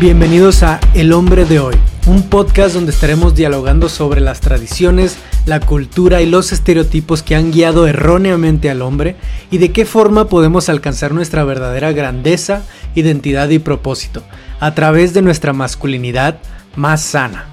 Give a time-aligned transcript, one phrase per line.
[0.00, 1.74] Bienvenidos a El hombre de hoy,
[2.06, 7.52] un podcast donde estaremos dialogando sobre las tradiciones, la cultura y los estereotipos que han
[7.52, 9.16] guiado erróneamente al hombre
[9.50, 14.22] y de qué forma podemos alcanzar nuestra verdadera grandeza, identidad y propósito
[14.58, 16.38] a través de nuestra masculinidad
[16.76, 17.44] más sana.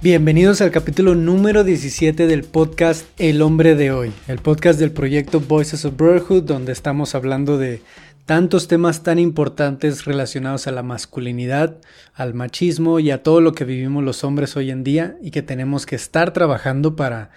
[0.00, 5.40] Bienvenidos al capítulo número 17 del podcast El hombre de hoy, el podcast del proyecto
[5.40, 7.82] Voices of Brotherhood donde estamos hablando de
[8.26, 11.76] tantos temas tan importantes relacionados a la masculinidad,
[12.14, 15.42] al machismo y a todo lo que vivimos los hombres hoy en día y que
[15.42, 17.30] tenemos que estar trabajando para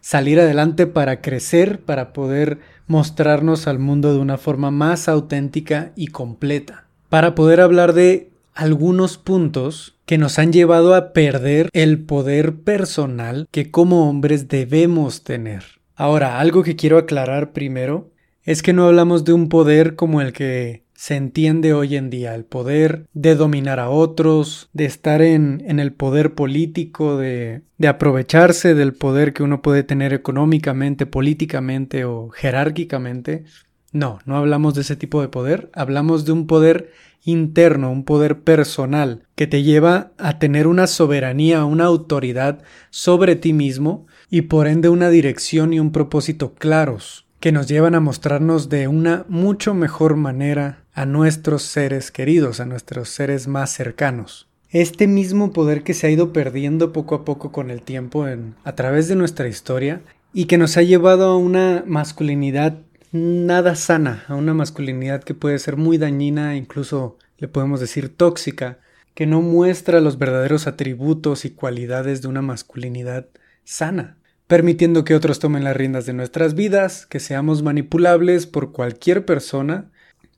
[0.00, 6.08] salir adelante, para crecer, para poder mostrarnos al mundo de una forma más auténtica y
[6.08, 6.86] completa.
[7.08, 13.46] Para poder hablar de algunos puntos que nos han llevado a perder el poder personal
[13.50, 15.64] que como hombres debemos tener.
[15.94, 18.11] Ahora, algo que quiero aclarar primero
[18.44, 22.34] es que no hablamos de un poder como el que se entiende hoy en día,
[22.34, 28.74] el poder de dominar a otros, de estar en, el poder político, de, de aprovecharse
[28.74, 33.44] del poder que uno puede tener económicamente, políticamente o jerárquicamente.
[33.90, 36.92] No, no hablamos de ese tipo de poder, hablamos de un poder
[37.24, 43.52] interno, un poder personal, que te lleva a tener una soberanía, una autoridad sobre ti
[43.52, 48.68] mismo y por ende una dirección y un propósito claros que nos llevan a mostrarnos
[48.68, 54.46] de una mucho mejor manera a nuestros seres queridos, a nuestros seres más cercanos.
[54.70, 58.54] Este mismo poder que se ha ido perdiendo poco a poco con el tiempo en,
[58.62, 62.78] a través de nuestra historia y que nos ha llevado a una masculinidad
[63.10, 68.78] nada sana, a una masculinidad que puede ser muy dañina, incluso le podemos decir tóxica,
[69.14, 73.26] que no muestra los verdaderos atributos y cualidades de una masculinidad
[73.64, 74.16] sana
[74.52, 79.90] permitiendo que otros tomen las riendas de nuestras vidas, que seamos manipulables por cualquier persona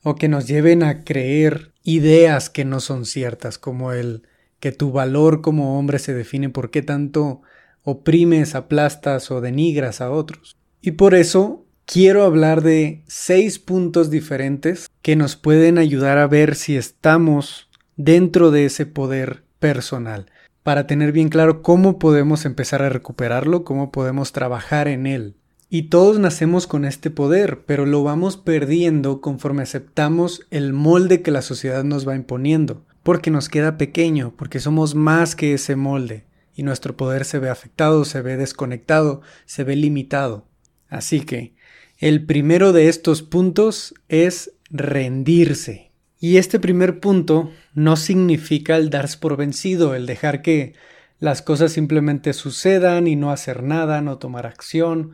[0.05, 4.23] o que nos lleven a creer ideas que no son ciertas, como el
[4.61, 7.43] que tu valor como hombre se define por qué tanto
[7.83, 10.57] oprimes, aplastas o denigras a otros.
[10.81, 16.55] Y por eso quiero hablar de seis puntos diferentes que nos pueden ayudar a ver
[16.55, 20.27] si estamos dentro de ese poder personal
[20.65, 25.37] para tener bien claro cómo podemos empezar a recuperarlo, cómo podemos trabajar en él.
[25.69, 31.31] Y todos nacemos con este poder, pero lo vamos perdiendo conforme aceptamos el molde que
[31.31, 36.25] la sociedad nos va imponiendo, porque nos queda pequeño, porque somos más que ese molde,
[36.55, 40.47] y nuestro poder se ve afectado, se ve desconectado, se ve limitado.
[40.89, 41.55] Así que,
[41.99, 45.93] el primero de estos puntos es rendirse.
[46.25, 50.73] Y este primer punto no significa el darse por vencido, el dejar que
[51.19, 55.11] las cosas simplemente sucedan y no hacer nada, no tomar acción.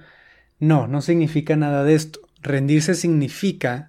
[0.60, 2.20] No, no significa nada de esto.
[2.42, 3.88] Rendirse significa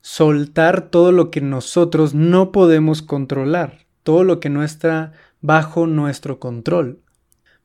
[0.00, 6.38] soltar todo lo que nosotros no podemos controlar, todo lo que no está bajo nuestro
[6.38, 7.00] control,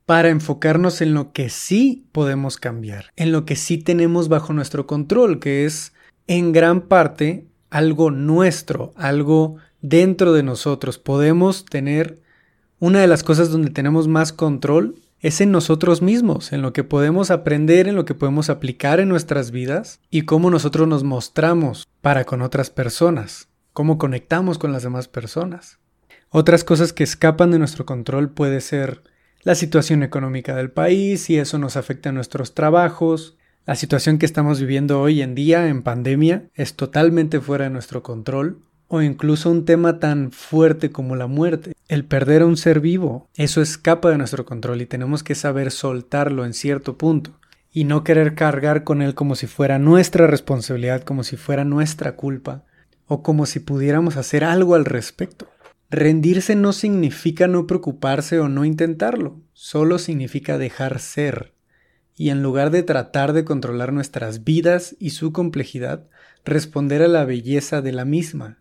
[0.08, 4.88] para enfocarnos en lo que sí podemos cambiar, en lo que sí tenemos bajo nuestro
[4.88, 5.94] control, que es
[6.26, 10.97] en gran parte algo nuestro, algo dentro de nosotros.
[10.97, 12.19] Podemos tener
[12.80, 16.85] una de las cosas donde tenemos más control es en nosotros mismos, en lo que
[16.85, 21.88] podemos aprender, en lo que podemos aplicar en nuestras vidas y cómo nosotros nos mostramos
[22.02, 25.78] para con otras personas, cómo conectamos con las demás personas.
[26.29, 29.03] Otras cosas que escapan de nuestro control puede ser
[29.41, 33.38] la situación económica del país y eso nos afecta a nuestros trabajos,
[33.69, 38.02] la situación que estamos viviendo hoy en día en pandemia es totalmente fuera de nuestro
[38.02, 42.79] control o incluso un tema tan fuerte como la muerte, el perder a un ser
[42.79, 43.29] vivo.
[43.35, 47.38] Eso escapa de nuestro control y tenemos que saber soltarlo en cierto punto
[47.72, 52.16] y no querer cargar con él como si fuera nuestra responsabilidad, como si fuera nuestra
[52.16, 52.66] culpa
[53.05, 55.47] o como si pudiéramos hacer algo al respecto.
[55.91, 61.53] Rendirse no significa no preocuparse o no intentarlo, solo significa dejar ser
[62.20, 66.10] y en lugar de tratar de controlar nuestras vidas y su complejidad,
[66.44, 68.58] responder a la belleza de la misma,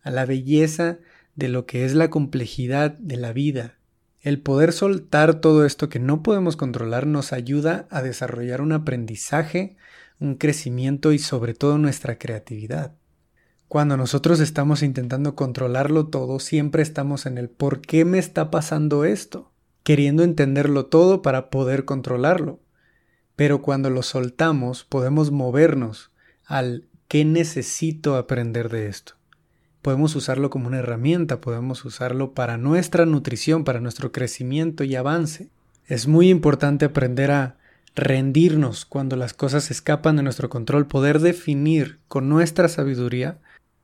[0.00, 1.00] a la belleza
[1.34, 3.74] de lo que es la complejidad de la vida.
[4.22, 9.76] El poder soltar todo esto que no podemos controlar nos ayuda a desarrollar un aprendizaje,
[10.18, 12.94] un crecimiento y sobre todo nuestra creatividad.
[13.68, 19.04] Cuando nosotros estamos intentando controlarlo todo, siempre estamos en el ¿por qué me está pasando
[19.04, 19.50] esto?
[19.82, 22.63] queriendo entenderlo todo para poder controlarlo.
[23.36, 26.10] Pero cuando lo soltamos podemos movernos
[26.46, 29.14] al ¿qué necesito aprender de esto?
[29.82, 35.50] Podemos usarlo como una herramienta, podemos usarlo para nuestra nutrición, para nuestro crecimiento y avance.
[35.86, 37.56] Es muy importante aprender a
[37.94, 43.38] rendirnos cuando las cosas escapan de nuestro control, poder definir con nuestra sabiduría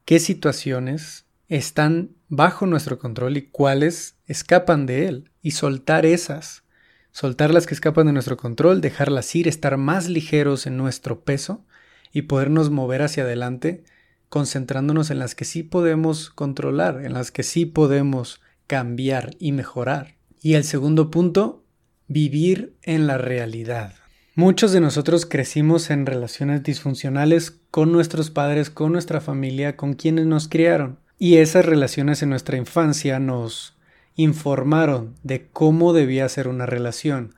[0.04, 5.30] qué situaciones están bajo nuestro control y cuáles escapan de él.
[5.42, 6.64] Y soltar esas,
[7.12, 11.64] soltar las que escapan de nuestro control, dejarlas ir, estar más ligeros en nuestro peso
[12.12, 13.84] y podernos mover hacia adelante
[14.28, 20.14] concentrándonos en las que sí podemos controlar, en las que sí podemos cambiar y mejorar.
[20.40, 21.64] Y el segundo punto,
[22.06, 23.94] vivir en la realidad.
[24.36, 30.26] Muchos de nosotros crecimos en relaciones disfuncionales con nuestros padres, con nuestra familia, con quienes
[30.26, 31.00] nos criaron.
[31.18, 33.74] Y esas relaciones en nuestra infancia nos
[34.16, 37.34] informaron de cómo debía ser una relación.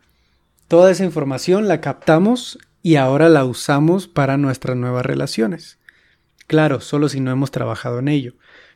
[0.69, 5.79] Toda esa información la captamos y ahora la usamos para nuestras nuevas relaciones.
[6.47, 8.35] Claro, solo si no hemos trabajado en ello.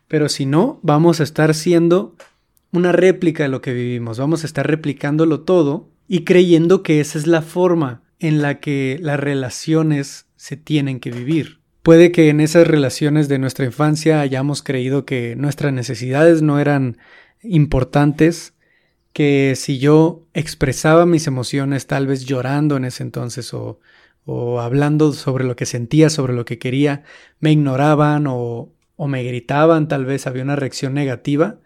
[0.09, 2.15] Pero si no, vamos a estar siendo
[2.73, 4.19] una réplica de lo que vivimos.
[4.19, 8.99] Vamos a estar replicándolo todo y creyendo que esa es la forma en la que
[9.01, 11.61] las relaciones se tienen que vivir.
[11.83, 16.99] Puede que en esas relaciones de nuestra infancia hayamos creído que nuestras necesidades no eran
[17.49, 18.55] importantes,
[19.13, 23.81] que si yo expresaba mis emociones tal vez llorando en ese entonces o,
[24.27, 27.05] o hablando sobre lo que sentía, sobre lo que quería,
[27.41, 31.61] me ignoraban o, o me gritaban, tal vez había una reacción negativa,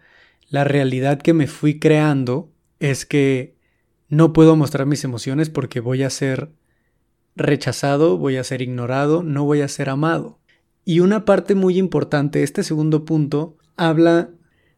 [0.49, 3.55] la realidad que me fui creando es que
[4.09, 6.51] no puedo mostrar mis emociones porque voy a ser
[7.35, 10.39] rechazado, voy a ser ignorado, no voy a ser amado.
[10.83, 14.29] Y una parte muy importante, este segundo punto, habla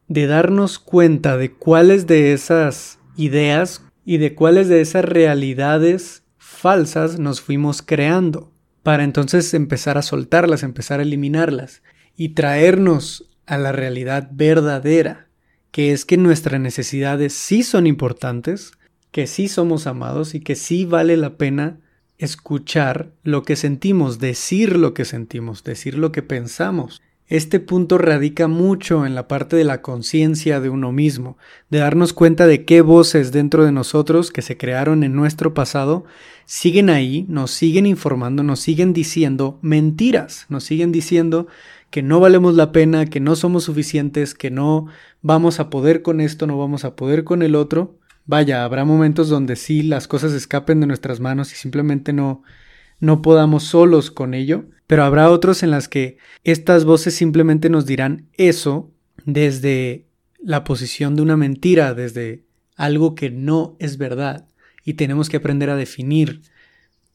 [0.08, 7.20] de darnos cuenta de cuáles de esas ideas y de cuáles de esas realidades falsas
[7.20, 8.52] nos fuimos creando,
[8.84, 11.82] para entonces empezar a soltarlas, empezar a eliminarlas
[12.16, 15.28] y traernos a la realidad verdadera,
[15.72, 18.74] que es que nuestras necesidades sí son importantes,
[19.12, 21.80] que sí somos amados y que sí vale la pena
[22.18, 27.02] escuchar lo que sentimos, decir lo que sentimos, decir lo que pensamos.
[27.28, 31.38] Este punto radica mucho en la parte de la conciencia de uno mismo,
[31.70, 36.04] de darnos cuenta de qué voces dentro de nosotros que se crearon en nuestro pasado
[36.46, 41.48] siguen ahí, nos siguen informando, nos siguen diciendo mentiras, nos siguen diciendo
[41.90, 44.88] que no valemos la pena, que no somos suficientes, que no
[45.22, 47.98] vamos a poder con esto, no vamos a poder con el otro.
[48.26, 52.44] Vaya, habrá momentos donde sí las cosas escapen de nuestras manos y simplemente no
[53.04, 56.16] no podamos solos con ello, pero habrá otros en las que
[56.46, 58.94] estas voces simplemente nos dirán eso
[59.26, 60.08] desde
[60.40, 62.46] la posición de una mentira, desde
[62.78, 64.48] algo que no es verdad,
[64.86, 66.44] y tenemos que aprender a definir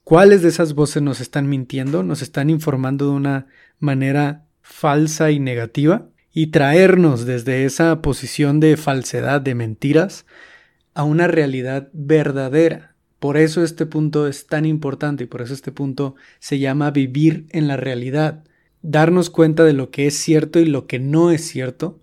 [0.04, 3.46] cuáles de esas voces nos están mintiendo, nos están informando de una
[3.78, 10.26] manera falsa y negativa, y traernos desde esa posición de falsedad, de mentiras,
[10.92, 15.72] a una realidad verdadera, por eso este punto es tan importante y por eso este
[15.72, 18.44] punto se llama vivir en la realidad,
[18.82, 22.00] darnos cuenta de lo que es cierto y lo que no es cierto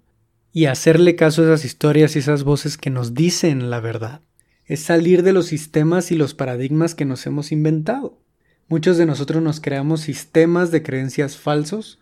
[0.51, 4.21] y hacerle caso a esas historias y esas voces que nos dicen la verdad.
[4.65, 8.19] Es salir de los sistemas y los paradigmas que nos hemos inventado.
[8.67, 11.99] Muchos de nosotros nos creamos sistemas de creencias falsos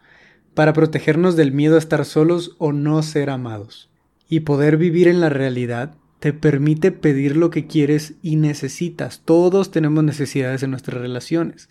[0.54, 3.90] para protegernos del miedo a estar solos o no ser amados.
[4.30, 9.24] Y poder vivir en la realidad te permite pedir lo que quieres y necesitas.
[9.26, 11.68] Todos tenemos necesidades en nuestras relaciones.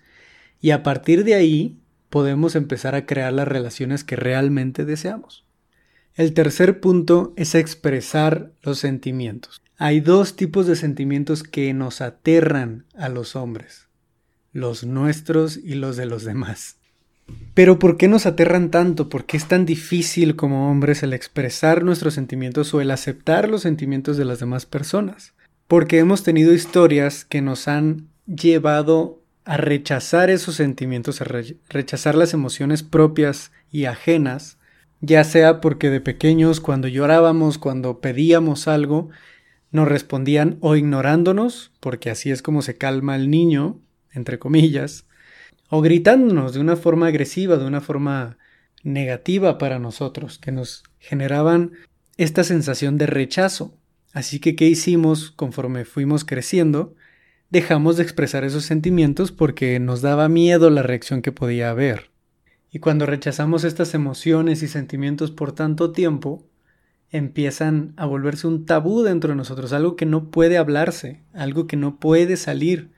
[0.60, 1.78] Y a partir de ahí
[2.10, 5.46] podemos empezar a crear las relaciones que realmente deseamos.
[6.16, 9.62] El tercer punto es expresar los sentimientos.
[9.78, 13.88] Hay dos tipos de sentimientos que nos aterran a los hombres,
[14.52, 16.76] los nuestros y los de los demás.
[17.54, 19.08] Pero ¿por qué nos aterran tanto?
[19.08, 23.62] ¿Por qué es tan difícil como hombres el expresar nuestros sentimientos o el aceptar los
[23.62, 25.34] sentimientos de las demás personas?
[25.68, 31.26] Porque hemos tenido historias que nos han llevado a rechazar esos sentimientos, a
[31.68, 34.58] rechazar las emociones propias y ajenas,
[35.00, 39.10] ya sea porque de pequeños cuando llorábamos, cuando pedíamos algo,
[39.72, 43.80] nos respondían o ignorándonos, porque así es como se calma el niño,
[44.12, 45.06] entre comillas,
[45.74, 48.36] o gritándonos de una forma agresiva, de una forma
[48.82, 51.72] negativa para nosotros, que nos generaban
[52.18, 53.74] esta sensación de rechazo.
[54.12, 56.94] Así que, ¿qué hicimos conforme fuimos creciendo?
[57.48, 62.10] Dejamos de expresar esos sentimientos porque nos daba miedo la reacción que podía haber.
[62.70, 66.46] Y cuando rechazamos estas emociones y sentimientos por tanto tiempo,
[67.08, 71.78] empiezan a volverse un tabú dentro de nosotros, algo que no puede hablarse, algo que
[71.78, 72.90] no puede salir,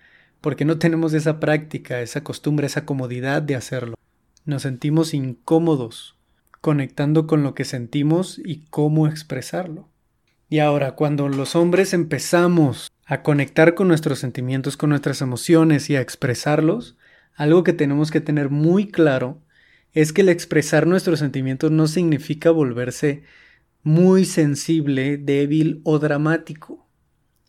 [0.44, 3.94] porque no tenemos esa práctica, esa costumbre, esa comodidad de hacerlo.
[4.44, 6.18] Nos sentimos incómodos
[6.60, 9.88] conectando con lo que sentimos y cómo expresarlo.
[10.50, 15.96] Y ahora, cuando los hombres empezamos a conectar con nuestros sentimientos, con nuestras emociones y
[15.96, 16.98] a expresarlos,
[17.34, 19.40] algo que tenemos que tener muy claro
[19.94, 23.22] es que el expresar nuestros sentimientos no significa volverse
[23.82, 26.86] muy sensible, débil o dramático.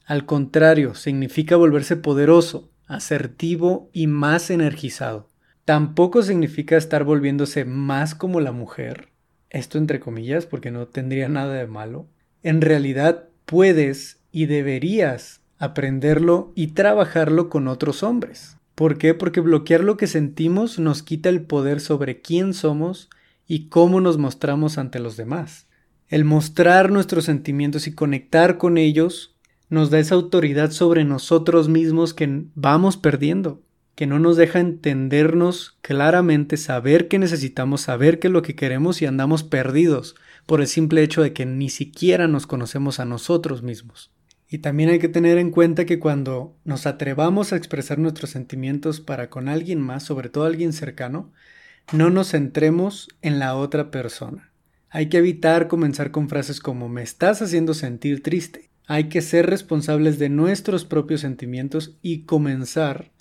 [0.06, 5.28] Al contrario, significa volverse poderoso, asertivo y más energizado.
[5.66, 9.10] Tampoco significa estar volviéndose más como la mujer,
[9.50, 12.08] esto entre comillas porque no tendría nada de malo.
[12.44, 18.58] En realidad puedes y deberías aprenderlo y trabajarlo con otros hombres.
[18.76, 19.14] ¿Por qué?
[19.14, 23.10] Porque bloquear lo que sentimos nos quita el poder sobre quién somos
[23.48, 25.68] y cómo nos mostramos ante los demás.
[26.10, 29.35] El mostrar nuestros sentimientos y conectar con ellos
[29.70, 33.62] nos da esa autoridad sobre nosotros mismos que vamos perdiendo,
[33.96, 39.02] que no nos deja entendernos claramente, saber qué necesitamos, saber qué es lo que queremos
[39.02, 43.64] y andamos perdidos por el simple hecho de que ni siquiera nos conocemos a nosotros
[43.64, 44.12] mismos.
[44.48, 49.02] Y también hay que tener en cuenta que cuando nos atrevamos a expresar nuestros sentimientos
[49.02, 51.32] para con alguien más, sobre todo alguien cercano,
[51.92, 54.52] no nos centremos en la otra persona.
[54.90, 58.70] Hay que evitar comenzar con frases como me estás haciendo sentir triste.
[58.88, 63.12] Hay que ser responsables de nuestros propios sentimientos y comenzar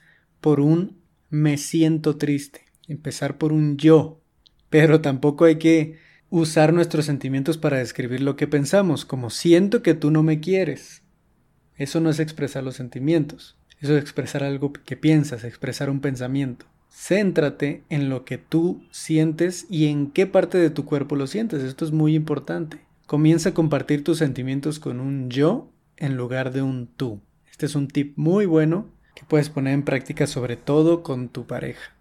[0.40, 0.98] por un
[1.30, 2.62] me siento triste.
[2.86, 4.20] Empezar por un yo.
[4.68, 9.94] Pero tampoco hay que usar nuestros sentimientos para describir lo que pensamos, como siento que
[9.94, 11.02] tú no me quieres.
[11.76, 16.66] Eso no es expresar los sentimientos, eso es expresar algo que piensas, expresar un pensamiento.
[16.90, 21.62] Céntrate en lo que tú sientes y en qué parte de tu cuerpo lo sientes.
[21.62, 22.80] Esto es muy importante.
[23.06, 27.20] Comienza a compartir tus sentimientos con un yo en lugar de un tú.
[27.50, 31.46] Este es un tip muy bueno que puedes poner en práctica sobre todo con tu
[31.46, 31.94] pareja.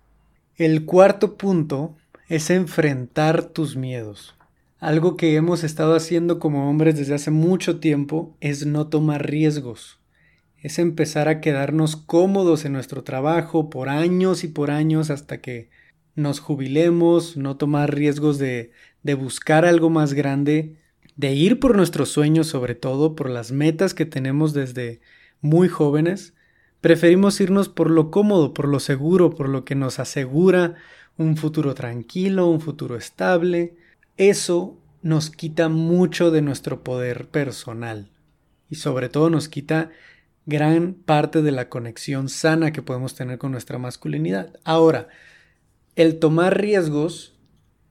[0.55, 1.97] El cuarto punto
[2.29, 4.35] es enfrentar tus miedos.
[4.79, 9.99] Algo que hemos estado haciendo como hombres desde hace mucho tiempo es no tomar riesgos.
[10.57, 15.69] Es empezar a quedarnos cómodos en nuestro trabajo por años y por años hasta que
[16.15, 18.71] nos jubilemos, no tomar riesgos de,
[19.03, 20.77] de buscar algo más grande,
[21.15, 25.01] de ir por nuestros sueños sobre todo, por las metas que tenemos desde
[25.41, 26.33] muy jóvenes.
[26.81, 30.75] Preferimos irnos por lo cómodo, por lo seguro, por lo que nos asegura
[31.17, 33.75] un futuro tranquilo, un futuro estable,
[34.17, 38.09] eso nos quita mucho de nuestro poder personal
[38.69, 39.91] y sobre todo nos quita
[40.45, 44.59] gran parte de la conexión sana que podemos tener con nuestra masculinidad.
[44.63, 45.09] Ahora,
[45.95, 47.35] el tomar riesgos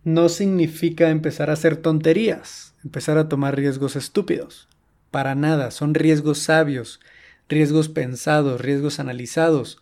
[0.05, 4.69] no significa empezar a hacer tonterías, empezar a tomar riesgos estúpidos.
[5.11, 7.01] Para nada, son riesgos sabios,
[7.49, 9.81] riesgos pensados, riesgos analizados,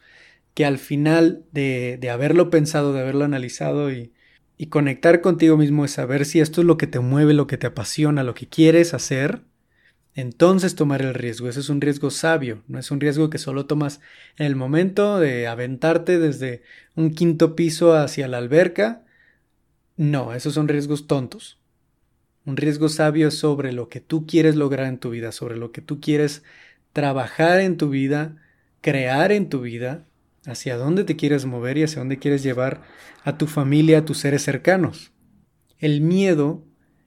[0.54, 4.12] que al final de, de haberlo pensado, de haberlo analizado y,
[4.58, 7.56] y conectar contigo mismo es saber si esto es lo que te mueve, lo que
[7.56, 9.42] te apasiona, lo que quieres hacer,
[10.14, 11.48] entonces tomar el riesgo.
[11.48, 14.00] Ese es un riesgo sabio, no es un riesgo que solo tomas
[14.36, 16.62] en el momento de aventarte desde
[16.96, 19.04] un quinto piso hacia la alberca.
[19.96, 21.59] No, esos son riesgos tontos.
[22.46, 25.72] Un riesgo sabio es sobre lo que tú quieres lograr en tu vida, sobre lo
[25.72, 26.42] que tú quieres
[26.92, 28.36] trabajar en tu vida,
[28.80, 30.06] crear en tu vida
[30.46, 32.82] hacia dónde te quieres mover y hacia dónde quieres llevar
[33.24, 35.12] a tu familia, a tus seres cercanos.
[35.78, 36.64] El miedo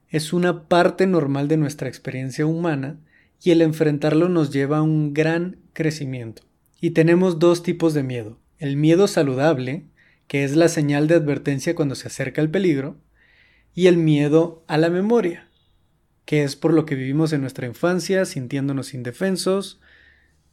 [0.08, 3.00] es una parte normal de nuestra experiencia humana
[3.42, 6.42] y el enfrentarlo nos lleva a un gran crecimiento.
[6.80, 8.38] Y tenemos dos tipos de miedo.
[8.58, 9.86] El miedo saludable,
[10.28, 12.96] que es la señal de advertencia cuando se acerca el peligro,
[13.74, 15.48] y el miedo a la memoria,
[16.24, 19.80] que es por lo que vivimos en nuestra infancia sintiéndonos indefensos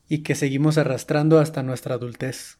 [0.07, 2.57] y que seguimos arrastrando hasta nuestra adultez.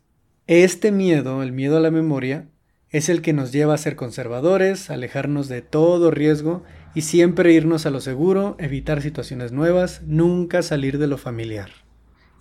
[0.48, 2.48] Este miedo, el miedo a la memoria,
[2.89, 6.63] es el que nos lleva a ser conservadores, alejarnos de todo riesgo
[6.94, 11.72] y siempre irnos a lo seguro, evitar situaciones nuevas, nunca salir de lo familiar.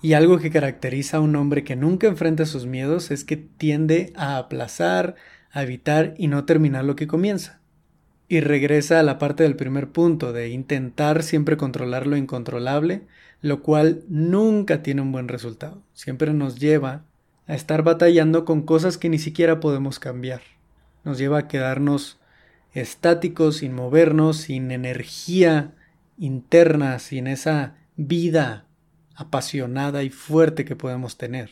[0.03, 4.12] Y algo que caracteriza a un hombre que nunca enfrenta sus miedos es que tiende
[4.17, 5.15] a aplazar,
[5.53, 7.60] a evitar y no terminar lo que comienza.
[8.31, 13.03] Y regresa a la parte del primer punto, de intentar siempre controlar lo incontrolable,
[13.43, 15.83] lo cual nunca tiene un buen resultado.
[15.95, 17.03] Siempre nos lleva
[17.49, 20.43] a estar batallando con cosas que ni siquiera podemos cambiar.
[21.03, 22.21] Nos lleva a quedarnos
[22.73, 25.75] estáticos, sin movernos, sin energía
[26.17, 28.65] interna, sin esa vida
[29.17, 31.51] apasionada y fuerte que podemos tener.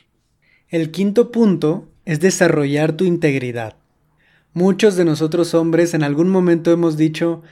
[0.69, 3.78] El quinto punto es desarrollar tu integridad.
[4.59, 7.45] Muchos de nosotros hombres en algún momento hemos dicho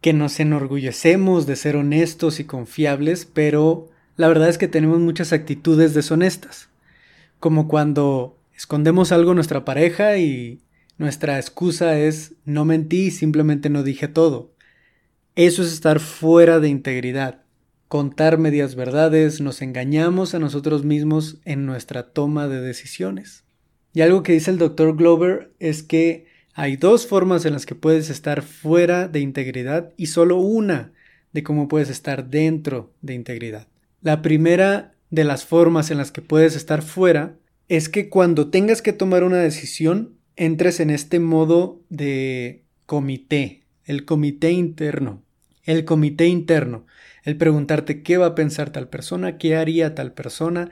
[0.00, 5.34] que nos enorgullecemos de ser honestos y confiables, pero la verdad es que tenemos muchas
[5.34, 6.70] actitudes deshonestas
[7.40, 10.62] como cuando escondemos algo a nuestra pareja y
[10.96, 14.54] nuestra excusa es no mentí, simplemente no dije todo.
[15.34, 17.42] Eso es estar fuera de integridad,
[17.86, 23.44] contar medias verdades, nos engañamos a nosotros mismos en nuestra toma de decisiones.
[23.92, 27.74] Y algo que dice el doctor Glover es que Hay dos formas en las que
[27.74, 30.90] puedes estar fuera de integridad y solo una
[31.34, 33.68] de cómo puedes estar dentro de integridad.
[34.00, 37.36] La primera de las formas en las que puedes estar fuera
[37.68, 44.06] es que cuando tengas que tomar una decisión entres en este modo de comité, el
[44.06, 45.22] comité interno.
[45.64, 46.86] El comité interno,
[47.24, 50.70] el preguntarte qué va a pensar tal persona, qué haría tal persona,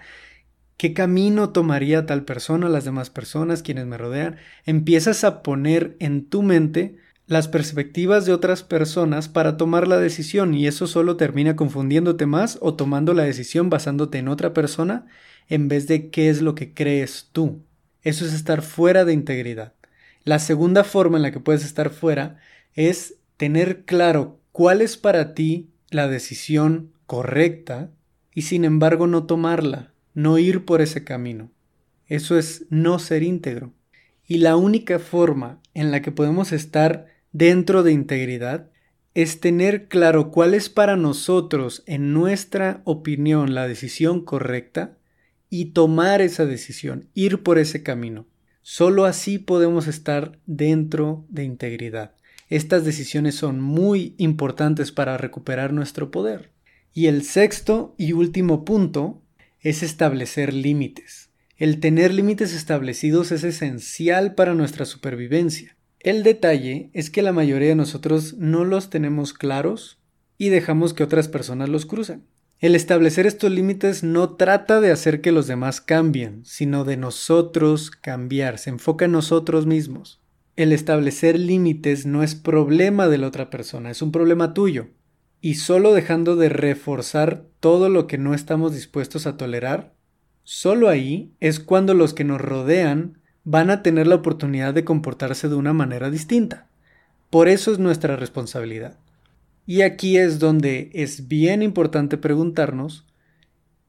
[0.76, 4.36] qué camino tomaría tal persona, las demás personas, quienes me rodean.
[4.64, 10.52] Empiezas a poner en tu mente las perspectivas de otras personas para tomar la decisión
[10.54, 15.06] y eso solo termina confundiéndote más o tomando la decisión basándote en otra persona
[15.48, 17.62] en vez de qué es lo que crees tú.
[18.02, 19.72] Eso es estar fuera de integridad.
[20.24, 22.38] La segunda forma en la que puedes estar fuera
[22.74, 27.90] es tener claro cuál es para ti la decisión correcta
[28.34, 31.50] y sin embargo no tomarla, no ir por ese camino.
[32.06, 33.72] Eso es no ser íntegro.
[34.26, 38.70] Y la única forma en la que podemos estar dentro de integridad
[39.12, 44.96] es tener claro cuál es para nosotros, en nuestra opinión, la decisión correcta
[45.50, 48.26] y tomar esa decisión, ir por ese camino.
[48.62, 52.14] Solo así podemos estar dentro de integridad.
[52.48, 56.50] Estas decisiones son muy importantes para recuperar nuestro poder.
[56.92, 59.23] Y el sexto y último punto
[59.64, 61.30] es establecer límites.
[61.56, 65.76] El tener límites establecidos es esencial para nuestra supervivencia.
[66.00, 69.98] El detalle es que la mayoría de nosotros no los tenemos claros
[70.36, 72.24] y dejamos que otras personas los crucen.
[72.60, 77.90] El establecer estos límites no trata de hacer que los demás cambien, sino de nosotros
[77.90, 80.20] cambiar, se enfoca en nosotros mismos.
[80.56, 84.88] El establecer límites no es problema de la otra persona, es un problema tuyo.
[85.44, 89.92] Y solo dejando de reforzar todo lo que no estamos dispuestos a tolerar,
[90.42, 95.50] solo ahí es cuando los que nos rodean van a tener la oportunidad de comportarse
[95.50, 96.70] de una manera distinta.
[97.28, 98.98] Por eso es nuestra responsabilidad.
[99.66, 103.04] Y aquí es donde es bien importante preguntarnos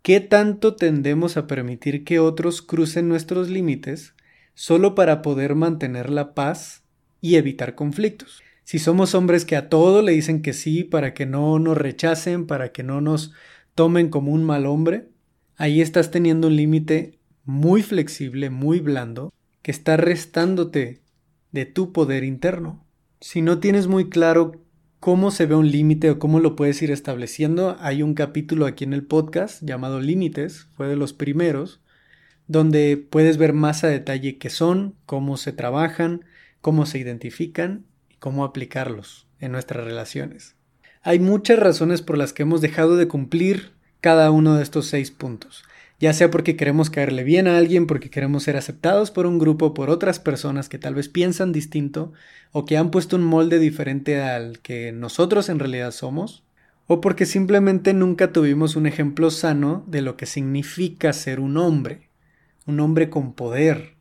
[0.01, 4.13] qué tanto tendemos a permitir que otros crucen nuestros límites
[4.55, 6.83] solo para poder mantener la paz
[7.21, 8.43] y evitar conflictos.
[8.65, 12.47] Si somos hombres que a todo le dicen que sí para que no nos rechacen,
[12.47, 13.31] para que no nos
[13.75, 15.09] tomen como un mal hombre,
[15.55, 21.03] ahí estás teniendo un límite muy flexible, muy blando, que está restándote
[21.51, 22.83] de tu poder interno.
[23.21, 24.63] Si no tienes muy claro
[24.99, 28.83] cómo se ve un límite o cómo lo puedes ir estableciendo, hay un capítulo aquí
[28.83, 31.81] en el podcast llamado Límites, fue de los primeros,
[32.47, 36.25] donde puedes ver más a detalle qué son, cómo se trabajan,
[36.61, 40.55] cómo se identifican y cómo aplicarlos en nuestras relaciones.
[41.01, 45.11] Hay muchas razones por las que hemos dejado de cumplir cada uno de estos seis
[45.11, 45.63] puntos
[45.99, 49.73] ya sea porque queremos caerle bien a alguien, porque queremos ser aceptados por un grupo,
[49.73, 52.11] por otras personas que tal vez piensan distinto
[52.51, 56.43] o que han puesto un molde diferente al que nosotros en realidad somos,
[56.87, 62.09] o porque simplemente nunca tuvimos un ejemplo sano de lo que significa ser un hombre,
[62.65, 63.95] un hombre con poder,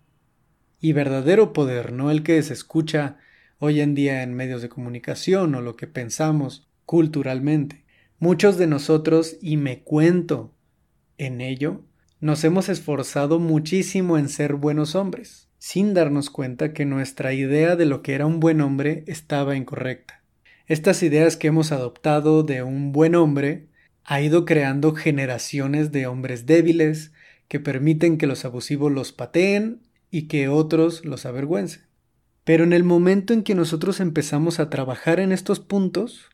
[0.81, 3.17] y verdadero poder, no el que se escucha
[3.65, 7.87] hoy en día en medios de comunicación o lo que pensamos culturalmente.
[8.19, 10.55] Muchos de nosotros, y me cuento
[11.17, 11.83] en ello,
[12.21, 17.87] nos hemos esforzado muchísimo en ser buenos hombres, sin darnos cuenta que nuestra idea de
[17.87, 20.23] lo que era un buen hombre estaba incorrecta.
[20.67, 23.69] Estas ideas que hemos adoptado de un buen hombre
[24.05, 27.13] ha ido creando generaciones de hombres débiles
[27.49, 31.94] que permiten que los abusivos los pateen y que otros los avergüencen.
[32.45, 36.31] Pero en el momento en que nosotros empezamos a trabajar en estos puntos,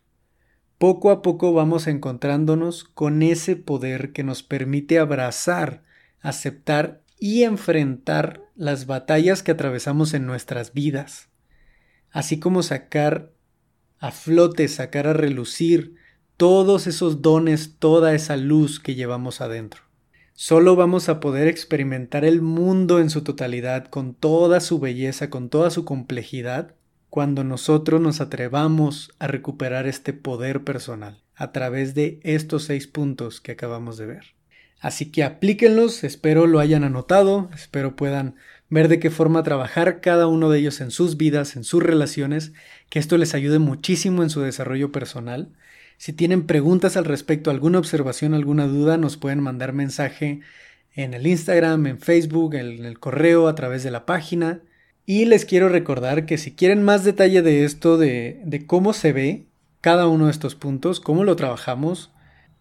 [0.76, 5.84] poco a poco vamos encontrándonos con ese poder que nos permite abrazar,
[6.20, 11.28] aceptar y enfrentar las batallas que atravesamos en nuestras vidas,
[12.10, 13.32] así como sacar
[13.98, 15.94] a flote, sacar a relucir
[16.38, 19.89] todos esos dones, toda esa luz que llevamos adentro.
[20.42, 25.50] Solo vamos a poder experimentar el mundo en su totalidad, con toda su belleza, con
[25.50, 26.74] toda su complejidad,
[27.10, 33.42] cuando nosotros nos atrevamos a recuperar este poder personal a través de estos seis puntos
[33.42, 34.34] que acabamos de ver.
[34.80, 38.36] Así que aplíquenlos, espero lo hayan anotado, espero puedan
[38.70, 42.54] ver de qué forma trabajar cada uno de ellos en sus vidas, en sus relaciones,
[42.88, 45.52] que esto les ayude muchísimo en su desarrollo personal.
[46.00, 50.40] Si tienen preguntas al respecto, alguna observación, alguna duda, nos pueden mandar mensaje
[50.94, 54.62] en el Instagram, en Facebook, en el correo, a través de la página.
[55.04, 59.46] Y les quiero recordar que si quieren más detalle de esto, de, cómo se ve
[59.82, 62.10] cada uno de estos puntos, cómo lo trabajamos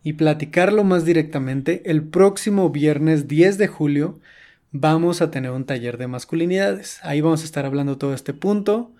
[0.03, 4.19] y platicarlo más directamente, el próximo viernes 10 de julio
[4.73, 6.99] vamos a tener un taller de masculinidades.
[7.03, 8.91] Ahí vamos a estar hablando todo este punto,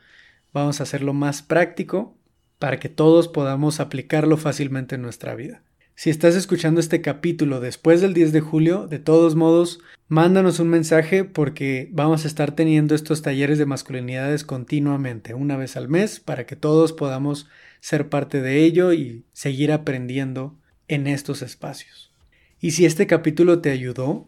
[0.53, 2.15] vamos a hacerlo más práctico
[2.59, 5.63] para que todos podamos aplicarlo fácilmente en nuestra vida.
[5.95, 10.69] Si estás escuchando este capítulo después del 10 de julio, de todos modos, mándanos un
[10.69, 16.21] mensaje porque vamos a estar teniendo estos talleres de masculinidades continuamente, una vez al mes,
[16.21, 17.47] para que todos podamos
[17.81, 20.55] ser parte de ello y seguir aprendiendo
[20.87, 22.13] en estos espacios.
[22.61, 24.27] Y si este capítulo te ayudó,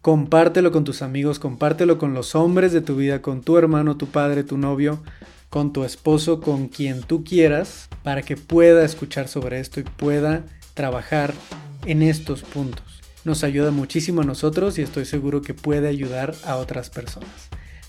[0.00, 4.06] compártelo con tus amigos, compártelo con los hombres de tu vida, con tu hermano, tu
[4.06, 5.02] padre, tu novio,
[5.50, 10.44] con tu esposo, con quien tú quieras, para que pueda escuchar sobre esto y pueda
[10.74, 11.34] trabajar
[11.84, 13.02] en estos puntos.
[13.24, 17.28] Nos ayuda muchísimo a nosotros y estoy seguro que puede ayudar a otras personas.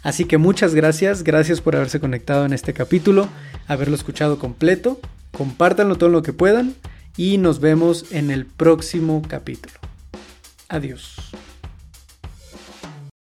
[0.04, 3.30] Así que muchas gracias, gracias por haberse conectado en este capítulo,
[3.68, 5.00] haberlo escuchado completo,
[5.32, 6.74] compártanlo todo lo que puedan
[7.16, 9.76] y nos vemos en el próximo capítulo.
[10.68, 11.32] Adiós.